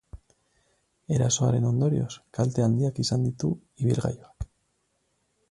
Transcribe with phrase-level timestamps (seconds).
[1.17, 2.09] Erasoaren ondorioz,
[2.39, 3.53] kalte handiak izan ditu
[3.85, 4.51] ibilgailuak.